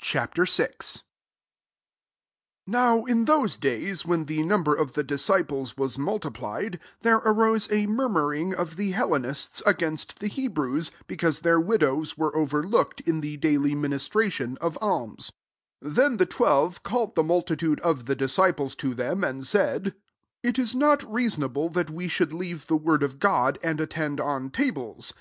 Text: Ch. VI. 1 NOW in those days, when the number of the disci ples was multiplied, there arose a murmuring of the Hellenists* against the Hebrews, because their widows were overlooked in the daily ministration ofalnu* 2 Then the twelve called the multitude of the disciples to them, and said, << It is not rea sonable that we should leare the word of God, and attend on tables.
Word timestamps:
Ch. 0.00 0.14
VI. 0.14 0.24
1 0.24 0.44
NOW 2.66 3.04
in 3.04 3.26
those 3.26 3.58
days, 3.58 4.06
when 4.06 4.24
the 4.24 4.42
number 4.42 4.74
of 4.74 4.94
the 4.94 5.04
disci 5.04 5.46
ples 5.46 5.76
was 5.76 5.98
multiplied, 5.98 6.80
there 7.02 7.18
arose 7.18 7.70
a 7.70 7.86
murmuring 7.88 8.54
of 8.54 8.76
the 8.76 8.92
Hellenists* 8.92 9.62
against 9.66 10.18
the 10.20 10.28
Hebrews, 10.28 10.92
because 11.06 11.40
their 11.40 11.60
widows 11.60 12.16
were 12.16 12.34
overlooked 12.34 13.02
in 13.02 13.20
the 13.20 13.36
daily 13.36 13.74
ministration 13.74 14.56
ofalnu* 14.62 15.30
2 15.82 15.90
Then 15.90 16.16
the 16.16 16.24
twelve 16.24 16.82
called 16.82 17.14
the 17.16 17.22
multitude 17.22 17.80
of 17.80 18.06
the 18.06 18.16
disciples 18.16 18.74
to 18.76 18.94
them, 18.94 19.22
and 19.22 19.46
said, 19.46 19.94
<< 20.18 20.42
It 20.42 20.58
is 20.58 20.74
not 20.74 21.02
rea 21.04 21.26
sonable 21.28 21.70
that 21.74 21.90
we 21.90 22.08
should 22.08 22.30
leare 22.32 22.56
the 22.66 22.78
word 22.78 23.02
of 23.02 23.18
God, 23.18 23.58
and 23.62 23.78
attend 23.78 24.22
on 24.22 24.48
tables. 24.48 25.12